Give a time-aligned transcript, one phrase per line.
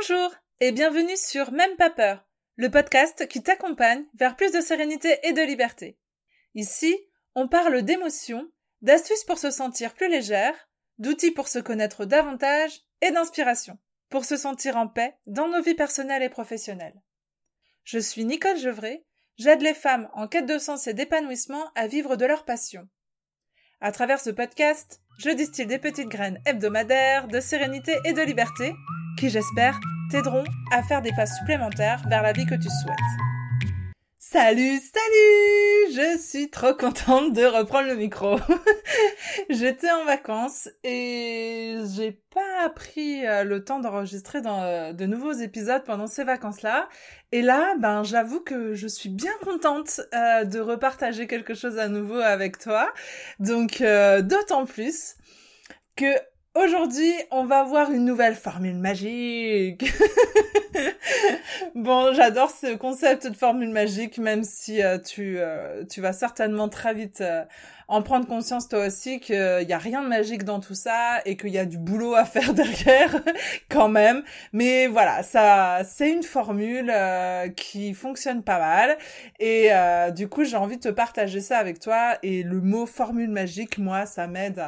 [0.00, 2.26] Bonjour et bienvenue sur Même pas peur,
[2.56, 5.98] le podcast qui t'accompagne vers plus de sérénité et de liberté.
[6.54, 6.96] Ici,
[7.34, 8.48] on parle d'émotions,
[8.80, 10.54] d'astuces pour se sentir plus légère,
[10.98, 13.78] d'outils pour se connaître davantage et d'inspiration
[14.08, 16.98] pour se sentir en paix dans nos vies personnelles et professionnelles.
[17.84, 19.04] Je suis Nicole Gevray,
[19.36, 22.88] j'aide les femmes en quête de sens et d'épanouissement à vivre de leur passion.
[23.82, 28.72] À travers ce podcast, je distille des petites graines hebdomadaires de sérénité et de liberté
[29.20, 29.78] qui, j'espère,
[30.10, 32.96] t'aideront à faire des pas supplémentaires vers la vie que tu souhaites.
[34.18, 38.38] Salut, salut Je suis trop contente de reprendre le micro.
[39.50, 45.82] J'étais en vacances et j'ai pas pris euh, le temps d'enregistrer euh, de nouveaux épisodes
[45.84, 46.88] pendant ces vacances-là.
[47.32, 51.88] Et là, ben, j'avoue que je suis bien contente euh, de repartager quelque chose à
[51.88, 52.92] nouveau avec toi.
[53.40, 55.16] Donc, d'autant plus
[55.96, 56.14] que
[56.56, 59.84] Aujourd'hui, on va voir une nouvelle formule magique.
[61.76, 66.68] bon, j'adore ce concept de formule magique, même si euh, tu, euh, tu vas certainement
[66.68, 67.44] très vite euh,
[67.90, 71.36] en prendre conscience toi aussi qu'il n'y a rien de magique dans tout ça et
[71.36, 73.20] qu'il y a du boulot à faire derrière
[73.68, 74.22] quand même.
[74.52, 76.92] Mais voilà, ça, c'est une formule
[77.56, 78.96] qui fonctionne pas mal
[79.38, 79.70] et
[80.14, 82.16] du coup, j'ai envie de te partager ça avec toi.
[82.22, 84.60] Et le mot formule magique, moi, ça m'aide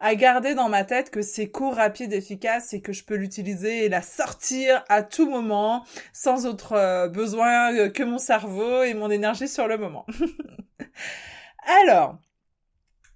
[0.00, 3.84] à, garder dans ma tête que c'est court, rapide, efficace et que je peux l'utiliser
[3.84, 8.94] et la sortir à tout moment sans autre euh, besoin euh, que mon cerveau et
[8.94, 10.06] mon énergie sur le moment.
[11.82, 12.18] Alors,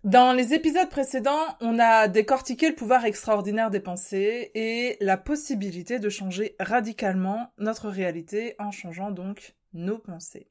[0.07, 5.98] dans les épisodes précédents, on a décortiqué le pouvoir extraordinaire des pensées et la possibilité
[5.98, 10.48] de changer radicalement notre réalité en changeant donc nos pensées.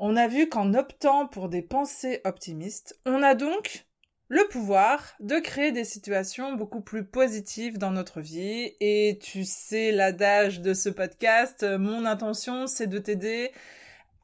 [0.00, 3.86] On a vu qu'en optant pour des pensées optimistes, on a donc
[4.26, 8.72] le pouvoir de créer des situations beaucoup plus positives dans notre vie.
[8.80, 13.52] Et tu sais l'adage de ce podcast, mon intention c'est de t'aider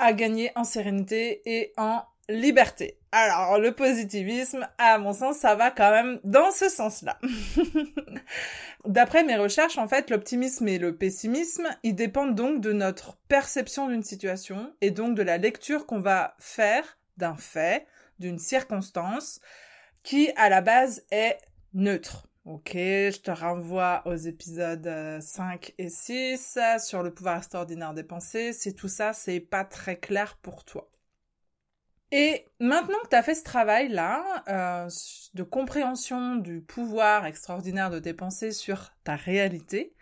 [0.00, 2.98] à gagner en sérénité et en liberté.
[3.10, 7.18] Alors le positivisme, à mon sens, ça va quand même dans ce sens-là.
[8.84, 13.88] D'après mes recherches, en fait, l'optimisme et le pessimisme, ils dépendent donc de notre perception
[13.88, 17.86] d'une situation et donc de la lecture qu'on va faire d'un fait,
[18.18, 19.40] d'une circonstance,
[20.02, 21.38] qui à la base est
[21.74, 22.28] neutre.
[22.44, 24.90] Ok, je te renvoie aux épisodes
[25.20, 28.52] 5 euh, et 6 sur le pouvoir extraordinaire des pensées.
[28.52, 30.91] Si tout ça, c'est pas très clair pour toi.
[32.14, 34.88] Et maintenant que tu as fait ce travail-là euh,
[35.32, 39.94] de compréhension du pouvoir extraordinaire de tes pensées sur ta réalité,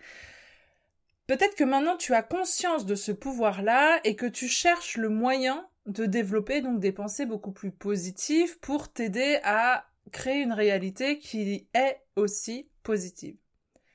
[1.28, 5.69] peut-être que maintenant tu as conscience de ce pouvoir-là et que tu cherches le moyen
[5.87, 11.69] de développer donc des pensées beaucoup plus positives pour t'aider à créer une réalité qui
[11.75, 13.37] est aussi positive.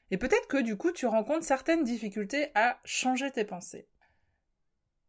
[0.10, 3.90] Et peut-être que du coup tu rencontres certaines difficultés à changer tes pensées.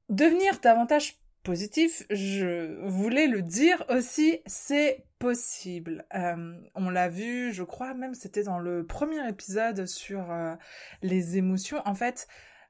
[0.08, 6.04] Devenir davantage positif, je voulais le dire aussi, c'est possible.
[6.12, 10.56] Euh, on l'a vu, je crois même c'était dans le premier épisode sur euh,
[11.02, 11.80] les émotions.
[11.84, 12.26] En fait,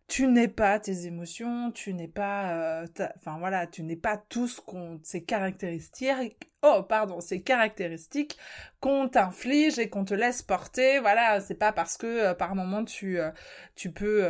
[0.08, 2.86] tu n'es pas tes émotions, tu n'es pas, euh,
[3.16, 8.38] enfin voilà, tu n'es pas tout ce qu'on, ces caractéristiques, oh pardon, ces caractéristiques
[8.78, 12.84] qu'on t'inflige et qu'on te laisse porter, voilà, c'est pas parce que euh, par moment
[12.84, 13.32] tu, euh,
[13.74, 14.24] tu peux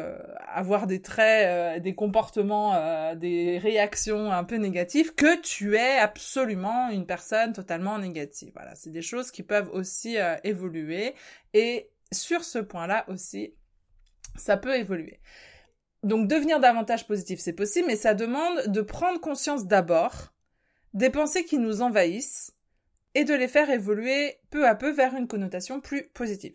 [0.48, 7.06] avoir des traits, des comportements, des réactions un peu négatives que tu es absolument une
[7.06, 8.52] personne totalement négative.
[8.54, 11.14] Voilà, c'est des choses qui peuvent aussi évoluer
[11.52, 13.54] et sur ce point-là aussi,
[14.36, 15.20] ça peut évoluer.
[16.06, 20.32] Donc devenir davantage positif, c'est possible, mais ça demande de prendre conscience d'abord
[20.94, 22.54] des pensées qui nous envahissent
[23.16, 26.54] et de les faire évoluer peu à peu vers une connotation plus positive.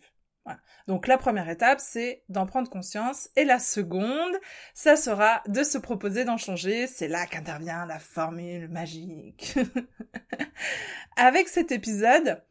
[0.88, 3.28] Donc la première étape, c'est d'en prendre conscience.
[3.36, 4.34] Et la seconde,
[4.72, 6.86] ça sera de se proposer d'en changer.
[6.86, 9.54] C'est là qu'intervient la formule magique.
[11.16, 12.42] Avec cet épisode,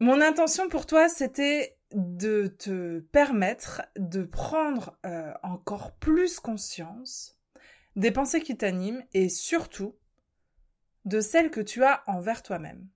[0.00, 7.38] mon intention pour toi, c'était de te permettre de prendre euh, encore plus conscience
[7.96, 9.96] des pensées qui t'animent et surtout
[11.04, 12.88] de celles que tu as envers toi-même.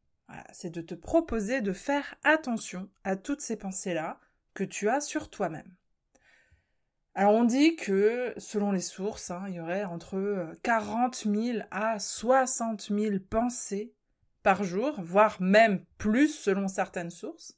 [0.52, 4.20] c'est de te proposer de faire attention à toutes ces pensées-là
[4.52, 5.74] que tu as sur toi-même.
[7.16, 11.58] Alors on dit que selon les sources, hein, il y aurait entre 40 euh, 000
[11.70, 13.94] à 60 000 pensées
[14.42, 17.56] par jour, voire même plus selon certaines sources.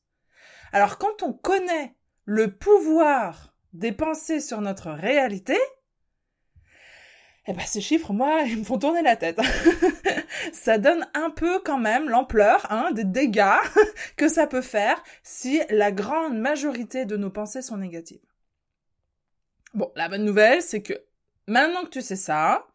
[0.77, 1.95] Alors quand on connaît
[2.27, 5.57] le pouvoir des pensées sur notre réalité,
[7.47, 9.41] eh ben ces chiffres, moi, ils me font tourner la tête.
[10.53, 13.63] ça donne un peu quand même l'ampleur hein, des dégâts
[14.19, 18.21] que ça peut faire si la grande majorité de nos pensées sont négatives.
[19.73, 20.93] Bon, la bonne nouvelle, c'est que
[21.47, 22.67] maintenant que tu sais ça,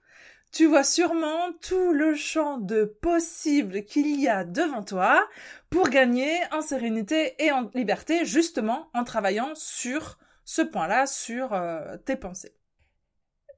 [0.52, 5.26] tu vois sûrement tout le champ de possibles qu'il y a devant toi
[5.70, 11.96] pour gagner en sérénité et en liberté, justement en travaillant sur ce point-là, sur euh,
[11.98, 12.56] tes pensées.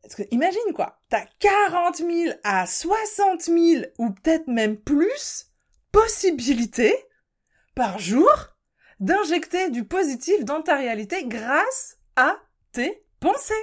[0.04, 5.48] Parce que imagine quoi, t'as 40 000 à 60 000 ou peut-être même plus
[5.92, 6.96] possibilités
[7.74, 8.30] par jour
[9.00, 12.38] d'injecter du positif dans ta réalité grâce à
[12.72, 13.54] tes pensées.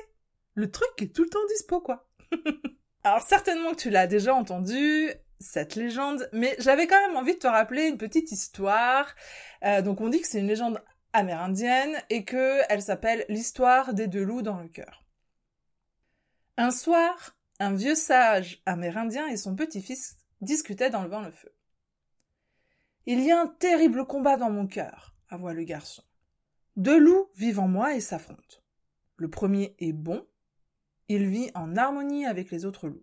[0.55, 2.09] Le truc est tout le temps dispo quoi.
[3.02, 7.38] Alors certainement que tu l'as déjà entendu, cette légende, mais j'avais quand même envie de
[7.38, 9.14] te rappeler une petite histoire.
[9.64, 10.82] Euh, donc on dit que c'est une légende
[11.12, 15.05] amérindienne et que elle s'appelle l'histoire des deux loups dans le cœur.
[16.58, 21.53] Un soir, un vieux sage amérindien et son petit-fils discutaient dans le feu.
[23.06, 26.03] Il y a un terrible combat dans mon cœur, avoua le garçon.
[26.76, 28.58] Deux loups vivent en moi et s'affrontent.
[29.17, 30.26] Le premier est bon,
[31.11, 33.03] il vit en harmonie avec les autres loups.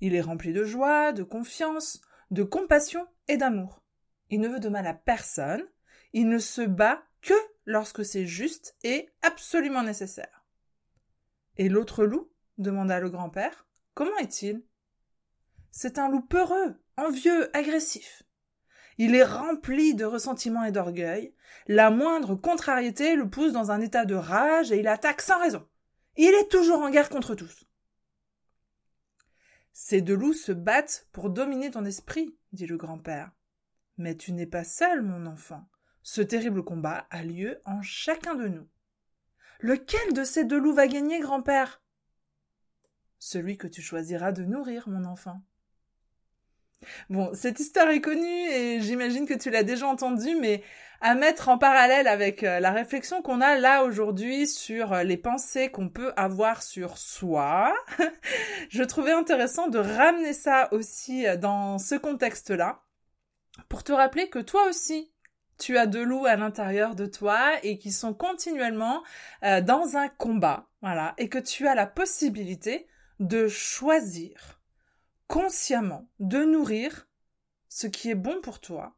[0.00, 2.00] Il est rempli de joie, de confiance,
[2.30, 3.82] de compassion et d'amour.
[4.30, 5.64] Il ne veut de mal à personne,
[6.12, 7.34] il ne se bat que
[7.64, 10.46] lorsque c'est juste et absolument nécessaire.
[11.56, 12.30] Et l'autre loup?
[12.58, 13.66] demanda le grand-père.
[13.94, 14.62] Comment est-il?
[15.72, 18.22] C'est un loup peureux, envieux, agressif.
[18.98, 21.34] Il est rempli de ressentiment et d'orgueil.
[21.66, 25.66] La moindre contrariété le pousse dans un état de rage et il attaque sans raison.
[26.16, 27.64] Il est toujours en guerre contre tous.
[29.72, 33.32] Ces deux loups se battent pour dominer ton esprit, dit le grand-père.
[33.96, 35.66] Mais tu n'es pas seul, mon enfant.
[36.02, 38.68] Ce terrible combat a lieu en chacun de nous.
[39.60, 41.82] Lequel de ces deux loups va gagner, grand-père?
[43.18, 45.42] Celui que tu choisiras de nourrir, mon enfant.
[47.08, 50.64] Bon, cette histoire est connue et j'imagine que tu l'as déjà entendue, mais
[51.02, 55.16] à mettre en parallèle avec euh, la réflexion qu'on a là aujourd'hui sur euh, les
[55.16, 57.74] pensées qu'on peut avoir sur soi,
[58.70, 62.82] je trouvais intéressant de ramener ça aussi euh, dans ce contexte-là,
[63.68, 65.12] pour te rappeler que toi aussi,
[65.58, 69.02] tu as deux loups à l'intérieur de toi et qui sont continuellement
[69.42, 72.88] dans un combat, voilà, et que tu as la possibilité
[73.20, 74.60] de choisir
[75.28, 77.06] consciemment de nourrir
[77.68, 78.96] ce qui est bon pour toi,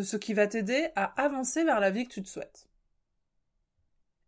[0.00, 2.66] de ce qui va t'aider à avancer vers la vie que tu te souhaites.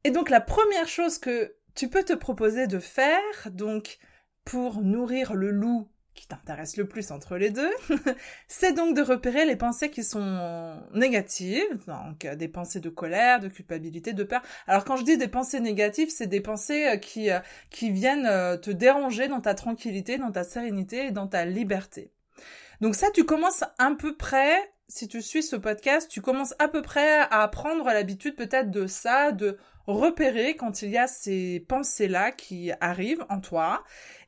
[0.05, 3.99] Et donc la première chose que tu peux te proposer de faire, donc
[4.45, 7.71] pour nourrir le loup qui t'intéresse le plus entre les deux,
[8.49, 13.41] c'est donc de repérer les pensées qui sont négatives, donc euh, des pensées de colère,
[13.41, 14.43] de culpabilité, de peur.
[14.67, 17.39] Alors quand je dis des pensées négatives, c'est des pensées euh, qui, euh,
[17.71, 18.29] qui viennent
[18.61, 22.13] te déranger dans ta tranquillité, dans ta sérénité et dans ta liberté.
[22.83, 26.69] Donc ça, tu commences un peu près, si tu suis ce podcast, tu commences à
[26.69, 29.57] peu près à prendre l'habitude peut-être de ça, de
[29.87, 33.85] repérer quand il y a ces pensées-là qui arrivent en toi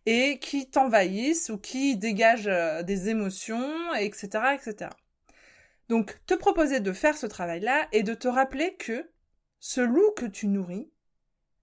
[0.06, 4.90] et qui t'envahissent ou qui dégagent euh, des émotions, etc., etc.
[5.90, 9.10] Donc, te proposer de faire ce travail-là et de te rappeler que
[9.60, 10.90] ce loup que tu nourris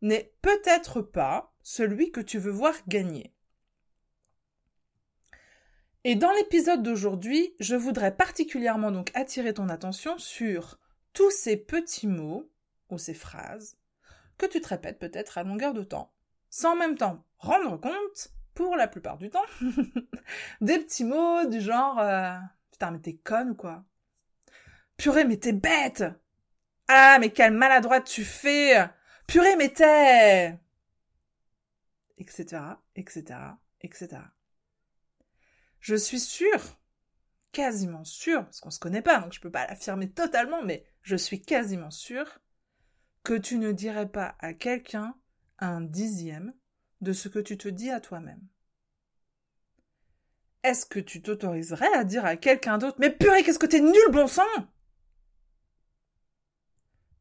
[0.04, 3.34] n'est peut-être pas celui que tu veux voir gagner.
[6.04, 10.80] Et dans l'épisode d'aujourd'hui, je voudrais particulièrement donc attirer ton attention sur
[11.14, 12.50] tous ces petits mots
[12.90, 13.78] ou ces phrases
[14.38, 16.12] que tu te répètes peut-être à longueur de temps,
[16.50, 19.46] sans en même temps rendre compte, pour la plupart du temps,
[20.62, 22.36] des petits mots du genre euh,
[22.72, 23.84] Putain, mais t'es conne ou quoi?
[24.98, 26.04] Purée, mais t'es bête
[26.88, 28.90] Ah, mais quelle maladroite tu fais
[29.28, 30.58] Purée, mais t'es
[32.18, 32.62] etc.,
[32.96, 33.24] etc.,
[33.82, 34.22] etc.
[35.82, 36.80] Je suis sûre,
[37.52, 41.16] quasiment sûre, parce qu'on se connaît pas, donc je peux pas l'affirmer totalement, mais je
[41.16, 42.40] suis quasiment sûre
[43.24, 45.16] que tu ne dirais pas à quelqu'un
[45.60, 46.54] un dixième
[47.02, 48.42] de ce que tu te dis à toi-même.
[50.64, 54.12] Est-ce que tu t'autoriserais à dire à quelqu'un d'autre Mais purée, qu'est-ce que t'es nul,
[54.12, 54.44] bon sang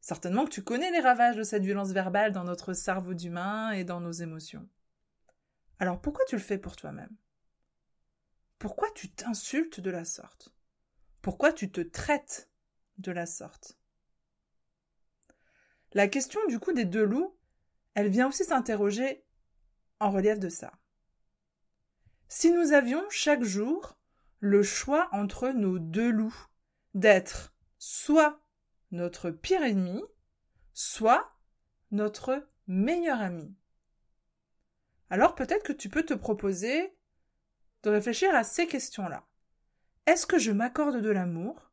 [0.02, 3.84] Certainement que tu connais les ravages de cette violence verbale dans notre cerveau d'humain et
[3.84, 4.68] dans nos émotions.
[5.78, 7.16] Alors pourquoi tu le fais pour toi-même?
[8.60, 10.54] Pourquoi tu t'insultes de la sorte?
[11.22, 12.50] Pourquoi tu te traites
[12.98, 13.78] de la sorte?
[15.94, 17.34] La question du coup des deux loups,
[17.94, 19.24] elle vient aussi s'interroger
[19.98, 20.78] en relief de ça.
[22.28, 23.96] Si nous avions chaque jour
[24.40, 26.46] le choix entre nos deux loups,
[26.92, 28.44] d'être soit
[28.90, 30.04] notre pire ennemi,
[30.74, 31.32] soit
[31.92, 33.56] notre meilleur ami.
[35.08, 36.94] Alors peut-être que tu peux te proposer
[37.82, 39.26] de réfléchir à ces questions-là.
[40.06, 41.70] Est-ce que je m'accorde de l'amour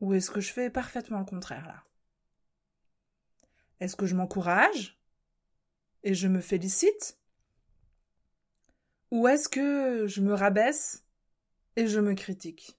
[0.00, 1.84] ou est-ce que je fais parfaitement le contraire là?
[3.80, 4.98] Est-ce que je m'encourage
[6.02, 7.18] et je me félicite
[9.10, 11.04] Ou est-ce que je me rabaisse
[11.76, 12.78] et je me critique?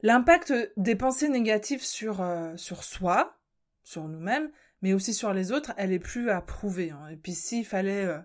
[0.00, 3.38] L'impact des pensées négatives sur, euh, sur soi,
[3.84, 4.50] sur nous-mêmes,
[4.82, 6.90] mais aussi sur les autres, elle est plus à prouver.
[6.90, 7.06] Hein.
[7.08, 8.18] Et puis s'il fallait euh,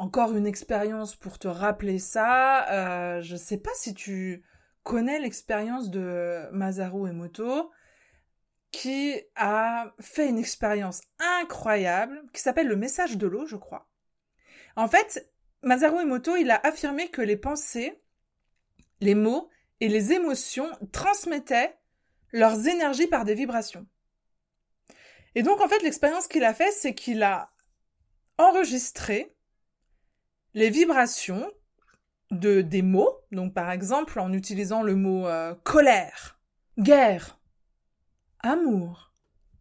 [0.00, 4.42] encore une expérience pour te rappeler ça, euh, je sais pas si tu
[4.82, 7.70] connais l'expérience de Masaru Emoto,
[8.70, 13.90] qui a fait une expérience incroyable, qui s'appelle le message de l'eau, je crois.
[14.74, 15.30] En fait,
[15.62, 18.02] Masaru Emoto, il a affirmé que les pensées,
[19.02, 21.76] les mots et les émotions transmettaient
[22.32, 23.86] leurs énergies par des vibrations.
[25.34, 27.52] Et donc, en fait, l'expérience qu'il a fait, c'est qu'il a
[28.38, 29.36] enregistré
[30.54, 31.50] les vibrations
[32.30, 33.18] de des mots.
[33.32, 36.38] Donc, par exemple, en utilisant le mot euh, colère,
[36.78, 37.38] guerre,
[38.40, 39.12] amour,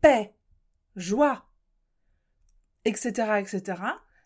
[0.02, 0.36] paix,
[0.96, 1.46] joie,
[2.86, 3.82] etc., etc.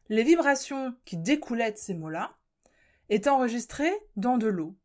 [0.10, 2.36] Les vibrations qui découlaient de ces mots-là
[3.10, 4.78] étaient enregistrées dans de l'eau.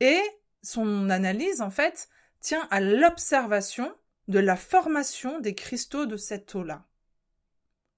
[0.00, 0.20] Et
[0.62, 2.08] son analyse, en fait,
[2.40, 3.92] tient à l'observation
[4.28, 6.86] de la formation des cristaux de cette eau-là.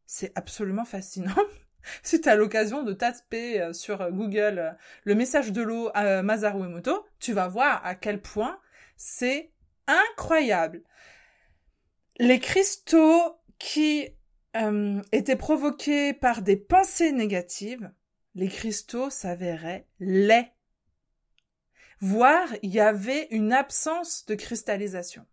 [0.07, 1.35] C'est absolument fascinant.
[2.03, 4.71] si tu as l'occasion de taper euh, sur Google euh,
[5.05, 8.59] le message de l'eau à Masaru Emoto, tu vas voir à quel point
[8.97, 9.50] c'est
[9.87, 10.83] incroyable.
[12.19, 14.09] Les cristaux qui
[14.57, 17.91] euh, étaient provoqués par des pensées négatives,
[18.35, 20.53] les cristaux s'avéraient laids.
[22.00, 25.26] Voire, il y avait une absence de cristallisation.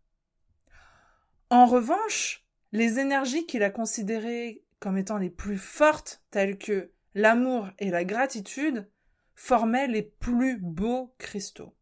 [1.49, 7.69] En revanche, les énergies qu'il a considérées comme étant les plus fortes, telles que l'amour
[7.79, 8.89] et la gratitude,
[9.35, 11.73] formaient les plus beaux cristaux.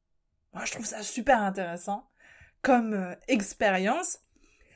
[0.53, 2.07] Moi, je trouve ça super intéressant
[2.61, 4.19] comme euh, expérience.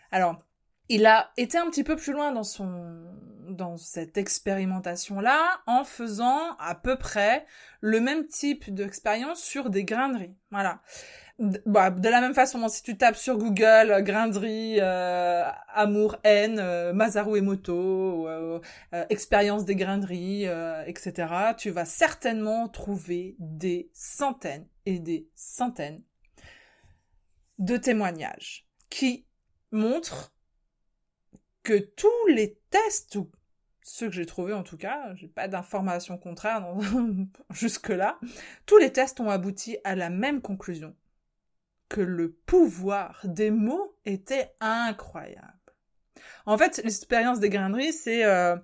[0.09, 0.41] Alors,
[0.89, 3.03] il a été un petit peu plus loin dans son
[3.49, 7.45] dans cette expérimentation là en faisant à peu près
[7.81, 10.35] le même type d'expérience sur des graineries.
[10.49, 10.81] Voilà.
[11.39, 16.59] Bah, de la même façon, si tu tapes sur Google euh, grainerie, euh, amour, haine,
[16.59, 18.59] euh, Masaru Emoto, euh,
[19.09, 20.45] expérience des graineries,
[20.85, 26.03] etc., tu vas certainement trouver des centaines et des centaines
[27.57, 29.25] de témoignages qui
[29.71, 30.35] montrent
[31.63, 33.31] que tous les tests, ou
[33.81, 36.67] ceux que j'ai trouvés en tout cas, j'ai pas d'informations contraires
[37.49, 38.19] jusque-là,
[38.67, 40.95] tous les tests ont abouti à la même conclusion
[41.93, 45.53] que le pouvoir des mots était incroyable.
[46.47, 48.55] En fait, l'expérience des graineries, c'est euh,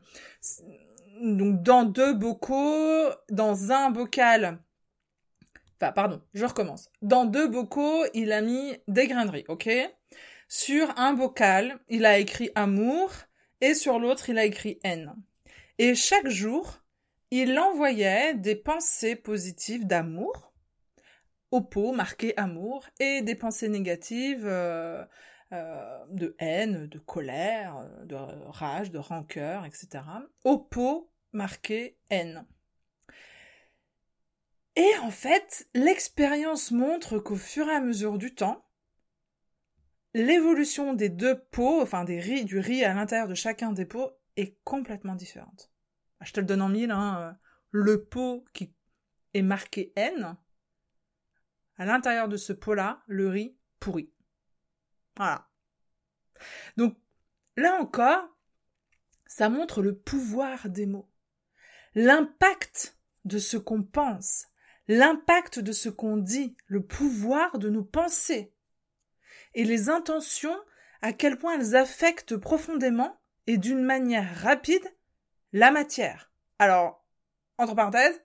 [1.22, 4.58] donc dans deux bocaux, dans un bocal.
[5.80, 6.90] Enfin, pardon, je recommence.
[7.04, 9.70] Dans deux bocaux, il a mis des graineries, ok?
[10.48, 13.12] Sur un bocal, il a écrit amour
[13.62, 15.14] et sur l'autre, il a écrit haine.
[15.78, 16.80] Et chaque jour,
[17.30, 20.49] il envoyait des pensées positives d'amour
[21.52, 25.04] au pot marqué amour et des pensées négatives euh,
[25.52, 30.04] euh, de haine, de colère, de rage, de rancœur, etc.
[30.44, 32.46] Au pot marqué haine.
[34.76, 38.66] Et en fait, l'expérience montre qu'au fur et à mesure du temps,
[40.14, 44.12] l'évolution des deux pots, enfin des riz, du riz à l'intérieur de chacun des pots,
[44.38, 45.72] est complètement différente.
[46.22, 47.38] Je te le donne en mille, hein.
[47.72, 48.74] Le pot qui
[49.34, 50.38] est marqué haine,
[51.80, 54.14] à l'intérieur de ce pot-là, le riz pourri.
[55.18, 55.50] Voilà.
[56.78, 56.98] Donc,
[57.56, 58.24] là encore,
[59.26, 61.10] ça montre le pouvoir des mots.
[61.96, 64.48] L'impact de ce qu'on pense,
[64.88, 68.54] l'impact de ce qu'on dit, le pouvoir de nos pensées.
[69.54, 70.58] Et les intentions,
[71.02, 74.84] à quel point elles affectent profondément et d'une manière rapide
[75.54, 76.32] la matière.
[76.60, 77.06] Alors,
[77.58, 78.22] entre parenthèses,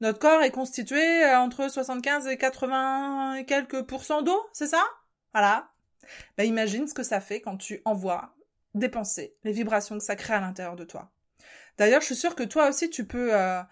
[0.00, 4.82] notre corps est constitué euh, entre 75 et 80 et quelques pourcents d'eau, c'est ça?
[5.32, 5.70] Voilà.
[6.36, 8.34] Bah, imagine ce que ça fait quand tu envoies
[8.74, 11.10] des pensées, les vibrations que ça crée à l'intérieur de toi.
[11.78, 13.62] D'ailleurs, je suis sûre que toi aussi tu peux euh,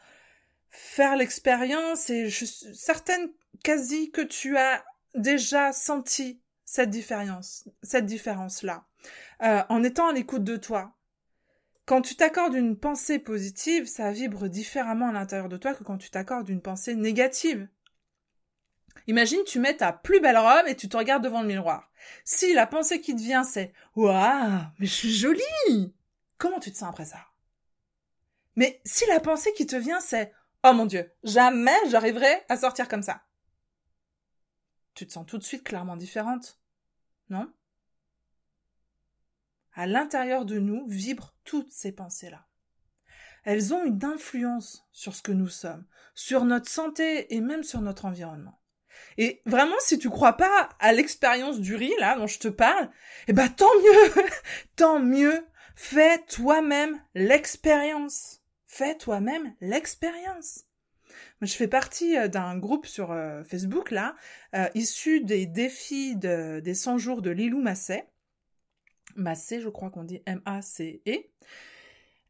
[0.71, 3.31] faire l'expérience et je suis certaine
[3.63, 8.85] quasi que tu as déjà senti cette différence, cette différence-là,
[9.43, 10.95] euh, en étant à l'écoute de toi,
[11.87, 15.99] quand tu t'accordes une pensée positive, ça vibre différemment à l'intérieur de toi que quand
[15.99, 17.69] tu t'accordes une pensée négative.
[19.07, 21.91] Imagine, tu mets ta plus belle robe et tu te regardes devant le miroir.
[22.25, 25.95] Si la pensée qui te vient c'est Waouh, mais je suis jolie
[26.39, 27.19] Comment tu te sens après ça?
[28.57, 30.33] Mais si la pensée qui te vient c'est
[30.67, 33.23] Oh mon Dieu, jamais j'arriverai à sortir comme ça.
[34.95, 36.59] Tu te sens tout de suite clairement différente.
[37.29, 37.53] Non?
[39.75, 42.47] À l'intérieur de nous, vibrent toutes ces pensées-là.
[43.45, 47.81] Elles ont une influence sur ce que nous sommes, sur notre santé et même sur
[47.81, 48.61] notre environnement.
[49.19, 52.91] Et vraiment, si tu crois pas à l'expérience du riz, là, dont je te parle,
[53.29, 54.25] eh ben, tant mieux!
[54.77, 55.47] tant mieux!
[55.77, 58.41] Fais toi-même l'expérience.
[58.67, 60.65] Fais toi-même l'expérience.
[61.41, 64.17] Je fais partie euh, d'un groupe sur euh, Facebook, là,
[64.55, 68.09] euh, issu des défis des 100 jours de Lilou Masset.
[69.17, 71.25] Massé, je crois qu'on dit M-A-C-E.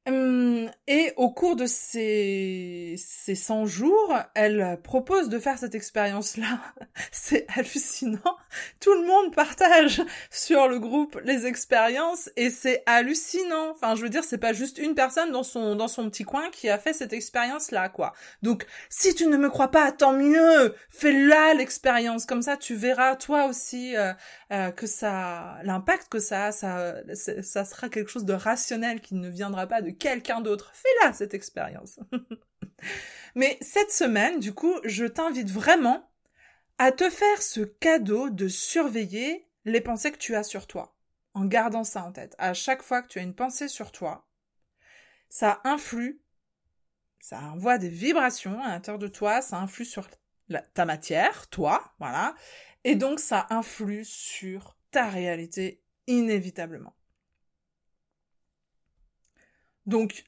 [0.07, 6.61] Hum, et au cours de ces, ces 100 jours, elle propose de faire cette expérience-là.
[7.11, 8.37] C'est hallucinant.
[8.81, 13.71] Tout le monde partage sur le groupe les expériences et c'est hallucinant.
[13.71, 16.51] Enfin, je veux dire, c'est pas juste une personne dans son, dans son petit coin
[16.51, 18.13] qui a fait cette expérience-là, quoi.
[18.43, 20.75] Donc, si tu ne me crois pas, tant mieux.
[20.91, 22.27] Fais-la l'expérience.
[22.27, 24.13] Comme ça, tu verras toi aussi euh,
[24.55, 27.03] euh, que ça, l'impact que ça a, ça,
[27.43, 30.71] ça sera quelque chose de rationnel qui ne viendra pas de quelqu'un d'autre.
[30.75, 31.99] Fais-la, cette expérience.
[33.35, 36.09] Mais cette semaine, du coup, je t'invite vraiment
[36.79, 40.97] à te faire ce cadeau de surveiller les pensées que tu as sur toi,
[41.33, 42.37] en gardant ça en tête.
[42.39, 44.29] À chaque fois que tu as une pensée sur toi,
[45.29, 46.21] ça influe,
[47.19, 50.09] ça envoie des vibrations à l'intérieur de toi, ça influe sur
[50.75, 52.37] ta matière, toi, voilà,
[52.85, 56.95] et donc ça influe sur ta réalité inévitablement.
[59.87, 60.25] Donc,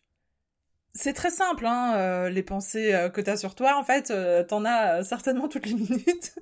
[0.95, 4.11] c'est très simple, hein, euh, les pensées euh, que tu as sur toi, en fait,
[4.11, 6.35] euh, t'en as certainement toutes les minutes.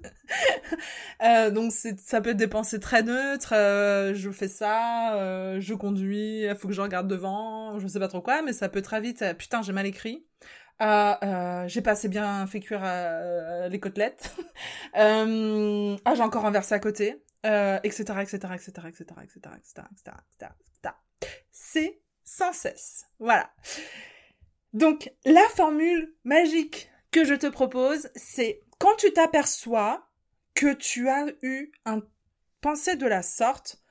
[1.52, 6.75] donc ça peut être des pensées très neutres, je fais ça, je conduis, faut que
[6.75, 9.73] je regarde devant, je sais pas trop quoi, mais ça peut très vite, putain, j'ai
[9.73, 10.25] mal écrit.
[10.81, 12.83] J'ai pas assez bien fait cuire
[13.69, 14.35] les côtelettes.
[14.95, 20.55] ah, j'ai encore renversé à côté, etc., etc., etc., etc., etc., etc., etc., etc.
[21.51, 23.07] C'est sans cesse.
[23.18, 23.51] Voilà.
[24.72, 30.09] Donc, la formule magique que je te propose, c'est quand tu t'aperçois
[30.55, 32.03] que tu as eu un
[32.61, 33.83] pensée de la sorte,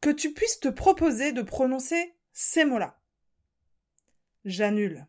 [0.00, 3.00] que tu puisses te proposer de prononcer ces mots-là.
[4.44, 5.06] J'annule.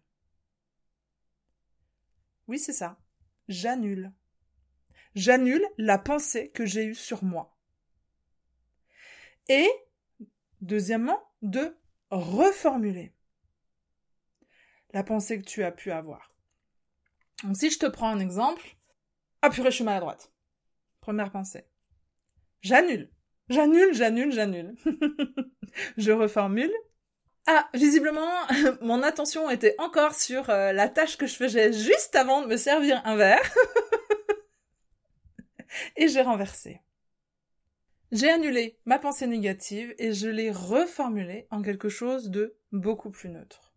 [2.48, 3.00] Oui, c'est ça.
[3.48, 4.12] J'annule.
[5.16, 7.56] J'annule la pensée que j'ai eue sur moi.
[9.48, 9.70] Et,
[10.62, 11.78] deuxièmement, de
[12.10, 13.14] reformuler
[14.94, 16.34] la pensée que tu as pu avoir.
[17.44, 18.78] Donc si je te prends un exemple,
[19.42, 20.32] ah purée, je suis maladroite.
[21.02, 21.66] Première pensée.
[22.62, 23.12] J'annule.
[23.50, 24.76] J'annule, j'annule, j'annule.
[25.98, 26.72] je reformule.
[27.46, 28.32] Ah, visiblement,
[28.82, 32.58] mon attention était encore sur euh, la tâche que je faisais juste avant de me
[32.58, 33.54] servir un verre.
[35.98, 36.82] Et j'ai renversé.
[38.12, 43.30] J'ai annulé ma pensée négative et je l'ai reformulée en quelque chose de beaucoup plus
[43.30, 43.74] neutre.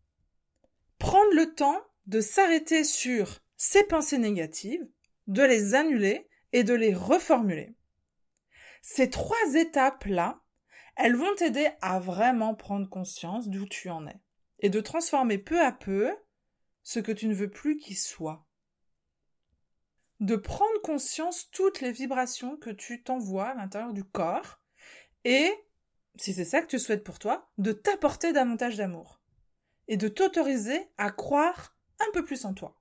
[0.99, 4.87] Prendre le temps de s'arrêter sur ces pensées négatives,
[5.27, 7.73] de les annuler et de les reformuler.
[8.83, 10.39] Ces trois étapes-là,
[10.97, 14.21] elles vont t'aider à vraiment prendre conscience d'où tu en es
[14.61, 16.11] et de transformer peu à peu
[16.83, 18.47] ce que tu ne veux plus qu'il soit
[20.21, 24.61] de prendre conscience toutes les vibrations que tu t'envoies à l'intérieur du corps
[25.25, 25.53] et,
[26.17, 29.21] si c'est ça que tu souhaites pour toi, de t'apporter davantage d'amour
[29.89, 32.81] et de t'autoriser à croire un peu plus en toi.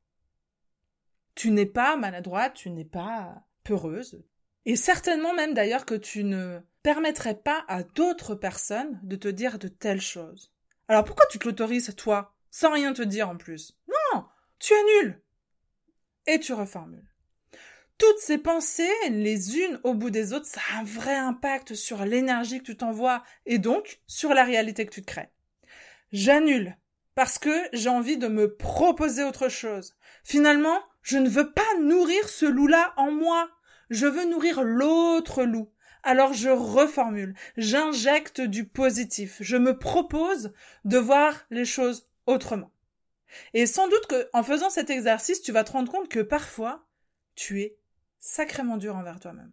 [1.33, 4.23] Tu n'es pas maladroite, tu n'es pas peureuse,
[4.65, 9.59] et certainement même d'ailleurs que tu ne permettrais pas à d'autres personnes de te dire
[9.59, 10.53] de telles choses.
[10.87, 13.77] Alors pourquoi tu te l'autorises toi, sans rien te dire en plus?
[13.87, 14.25] Non,
[14.59, 15.21] tu annules
[16.27, 17.09] et tu reformules
[17.97, 22.03] toutes ces pensées, les unes au bout des autres, ça a un vrai impact sur
[22.05, 25.29] l'énergie que tu t'envoies et donc sur la réalité que tu te crées.
[26.11, 26.77] J'annule
[27.15, 29.95] parce que j'ai envie de me proposer autre chose.
[30.23, 33.49] Finalement, je ne veux pas nourrir ce loup-là en moi.
[33.89, 35.69] Je veux nourrir l'autre loup.
[36.03, 42.71] Alors je reformule, j'injecte du positif, je me propose de voir les choses autrement.
[43.55, 46.85] Et sans doute que, en faisant cet exercice, tu vas te rendre compte que parfois,
[47.33, 47.77] tu es
[48.19, 49.51] sacrément dur envers toi-même.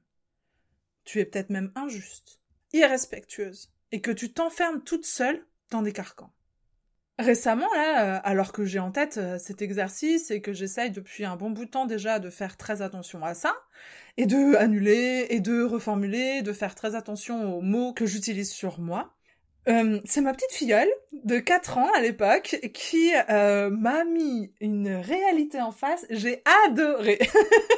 [1.04, 2.38] Tu es peut-être même injuste,
[2.74, 6.34] irrespectueuse, et que tu t'enfermes toute seule dans des carcans.
[7.22, 11.24] Récemment, là, euh, alors que j'ai en tête euh, cet exercice et que j'essaye depuis
[11.24, 13.54] un bon bout de temps déjà de faire très attention à ça,
[14.16, 18.80] et de annuler, et de reformuler, de faire très attention aux mots que j'utilise sur
[18.80, 19.14] moi,
[19.68, 25.60] euh, c'est ma petite filleule de 4 ans à l'époque qui m'a mis une réalité
[25.60, 26.04] en face.
[26.10, 27.20] J'ai adoré.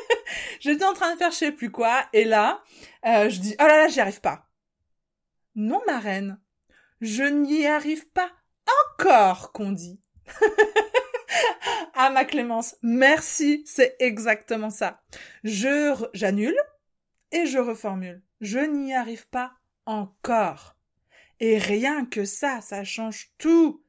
[0.60, 2.62] J'étais en train de faire je sais plus quoi et là,
[3.04, 4.48] je dis oh là là j'y arrive pas.
[5.54, 6.40] Non ma reine,
[7.02, 8.30] Je n'y arrive pas
[8.84, 10.00] encore, qu'on dit.
[11.94, 15.02] ah, ma Clémence, merci, c'est exactement ça.
[15.42, 16.58] Je, j'annule
[17.32, 18.22] et je reformule.
[18.40, 19.52] Je n'y arrive pas
[19.86, 20.76] encore.
[21.40, 23.82] Et rien que ça, ça change tout.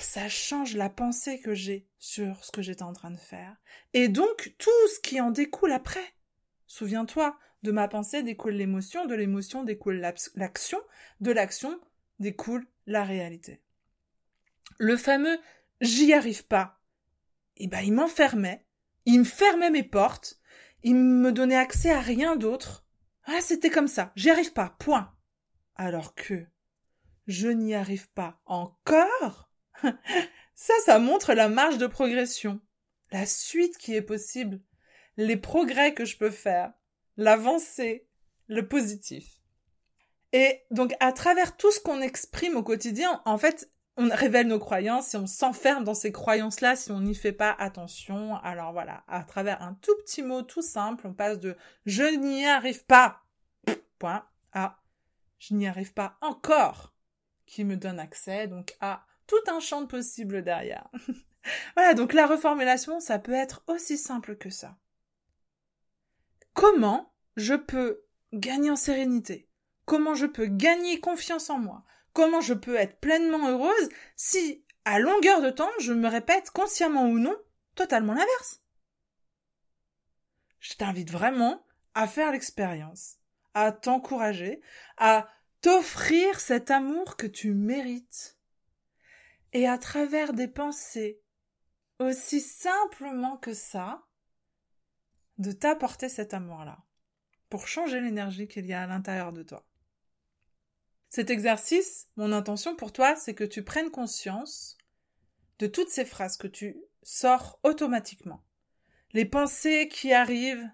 [0.00, 3.56] Ça change la pensée que j'ai sur ce que j'étais en train de faire.
[3.94, 6.04] Et donc, tout ce qui en découle après.
[6.66, 10.04] Souviens-toi, de ma pensée découle l'émotion, de l'émotion découle
[10.36, 10.80] l'action,
[11.20, 11.80] de l'action
[12.20, 13.60] découle la réalité.
[14.78, 15.38] Le fameux
[15.80, 16.80] j'y arrive pas,
[17.56, 18.64] eh ben, il m'enfermait,
[19.04, 20.40] il me fermait mes portes,
[20.82, 22.86] il me donnait accès à rien d'autre.
[23.24, 25.14] Ah, c'était comme ça, j'y arrive pas, point.
[25.76, 26.46] Alors que
[27.26, 29.50] je n'y arrive pas encore,
[30.54, 32.60] ça, ça montre la marge de progression,
[33.12, 34.60] la suite qui est possible,
[35.16, 36.72] les progrès que je peux faire,
[37.16, 38.06] l'avancée,
[38.46, 39.40] le positif.
[40.32, 44.60] Et donc, à travers tout ce qu'on exprime au quotidien, en fait, on révèle nos
[44.60, 48.36] croyances et on s'enferme dans ces croyances-là si on n'y fait pas attention.
[48.36, 52.46] Alors voilà, à travers un tout petit mot tout simple, on passe de je n'y
[52.46, 53.24] arrive pas,
[53.98, 54.78] point, à
[55.40, 56.94] je n'y arrive pas encore,
[57.44, 60.88] qui me donne accès donc à tout un champ de possibles derrière.
[61.74, 64.78] voilà, donc la reformulation, ça peut être aussi simple que ça.
[66.54, 69.48] Comment je peux gagner en sérénité?
[69.86, 71.84] Comment je peux gagner confiance en moi?
[72.12, 77.06] Comment je peux être pleinement heureuse si, à longueur de temps, je me répète consciemment
[77.08, 77.36] ou non,
[77.74, 78.62] totalement l'inverse
[80.60, 83.18] Je t'invite vraiment à faire l'expérience,
[83.54, 84.60] à t'encourager,
[84.96, 85.28] à
[85.60, 88.38] t'offrir cet amour que tu mérites.
[89.52, 91.22] Et à travers des pensées,
[91.98, 94.06] aussi simplement que ça,
[95.38, 96.78] de t'apporter cet amour-là,
[97.48, 99.67] pour changer l'énergie qu'il y a à l'intérieur de toi.
[101.18, 104.78] Cet exercice, mon intention pour toi, c'est que tu prennes conscience
[105.58, 108.44] de toutes ces phrases que tu sors automatiquement.
[109.14, 110.70] Les pensées qui arrivent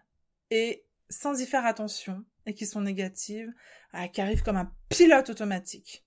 [0.50, 3.50] et sans y faire attention et qui sont négatives,
[3.94, 6.04] ah, qui arrivent comme un pilote automatique.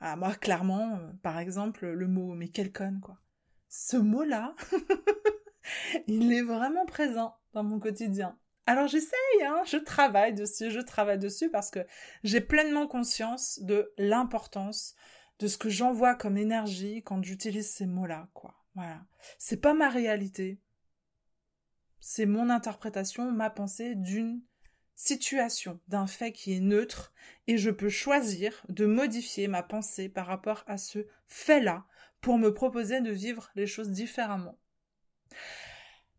[0.00, 3.18] Ah, moi, clairement, euh, par exemple, le mot mais quel con, quoi.
[3.70, 4.54] Ce mot-là,
[6.06, 8.38] il est vraiment présent dans mon quotidien.
[8.68, 11.86] Alors j'essaye, hein, je travaille dessus, je travaille dessus parce que
[12.22, 14.94] j'ai pleinement conscience de l'importance
[15.38, 18.62] de ce que j'envoie comme énergie quand j'utilise ces mots-là, quoi.
[18.74, 19.06] Voilà.
[19.38, 20.60] C'est pas ma réalité.
[21.98, 24.42] C'est mon interprétation, ma pensée d'une
[24.94, 27.14] situation, d'un fait qui est neutre,
[27.46, 31.86] et je peux choisir de modifier ma pensée par rapport à ce fait-là
[32.20, 34.58] pour me proposer de vivre les choses différemment.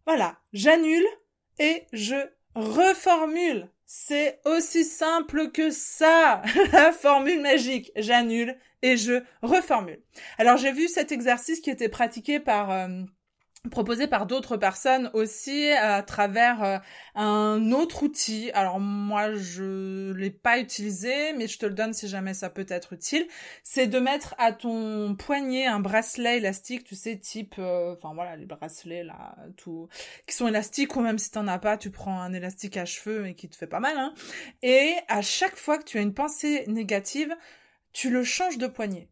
[0.08, 1.06] Voilà, j'annule
[1.60, 3.70] et je reformule.
[3.86, 6.42] C'est aussi simple que ça.
[6.72, 7.92] La formule magique.
[7.96, 10.02] J'annule et je reformule.
[10.38, 12.88] Alors j'ai vu cet exercice qui était pratiqué par euh,
[13.72, 16.78] proposé par d'autres personnes aussi à travers euh,
[17.16, 18.52] un autre outil.
[18.52, 22.66] Alors moi je l'ai pas utilisé mais je te le donne si jamais ça peut
[22.70, 23.28] être utile.
[23.64, 28.38] C'est de mettre à ton poignet un bracelet élastique, tu sais type euh, enfin voilà
[28.38, 29.90] les bracelets là tout
[30.26, 33.28] qui sont élastiques ou même si t'en as pas, tu prends un élastique à cheveux
[33.28, 34.14] et qui te fait pas mal hein.
[34.62, 37.36] Et à chaque fois que tu as une pensée négative,
[37.92, 39.10] tu le changes de poignet.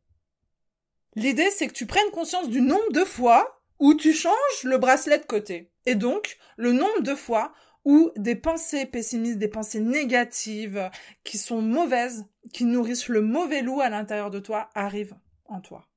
[1.16, 5.20] L'idée c'est que tu prennes conscience du nombre de fois où tu changes le bracelet
[5.20, 5.72] de côté.
[5.86, 7.54] Et donc, le nombre de fois
[7.86, 10.90] où des pensées pessimistes, des pensées négatives,
[11.24, 15.88] qui sont mauvaises, qui nourrissent le mauvais loup à l'intérieur de toi, arrivent en toi.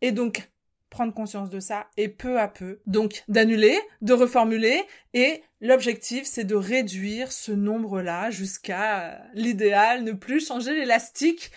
[0.00, 0.50] Et donc,
[0.90, 4.82] prendre conscience de ça et peu à peu, donc d'annuler, de reformuler
[5.14, 11.50] et l'objectif c'est de réduire ce nombre-là jusqu'à euh, l'idéal, ne plus changer l'élastique.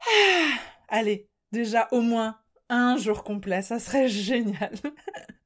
[0.00, 4.72] Ah, allez, déjà au moins un jour complet, ça serait génial.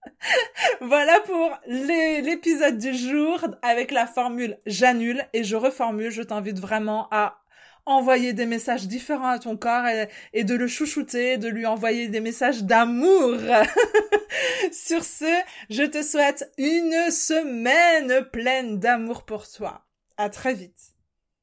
[0.81, 6.11] voilà pour l'épisode du jour avec la formule j'annule et je reformule.
[6.11, 7.41] Je t'invite vraiment à
[7.87, 9.87] envoyer des messages différents à ton corps
[10.33, 13.37] et, de le chouchouter, de lui envoyer des messages d'amour.
[14.73, 19.87] Sur ce, je te souhaite une semaine pleine d'amour pour toi.
[20.17, 20.95] À très vite.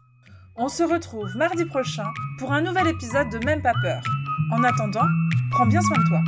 [0.56, 2.06] On se retrouve mardi prochain
[2.38, 4.04] pour un nouvel épisode de Même pas peur.
[4.52, 5.08] En attendant,
[5.50, 6.22] prends bien soin de toi.